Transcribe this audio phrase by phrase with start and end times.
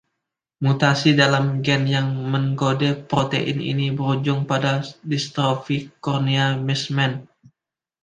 [0.65, 4.73] Mutasi dalam gen yang mengenkode protein ini berujung pada
[5.11, 7.13] distrofi kornea Meesmann.